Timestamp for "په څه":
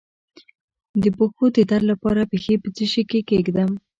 2.63-2.83